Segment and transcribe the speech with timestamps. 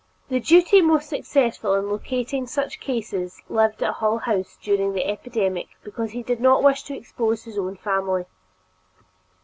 [0.29, 5.67] The deputy most successful in locating such cases lived at Hull House during the epidemic
[5.83, 8.25] because he did not wish to expose his own family.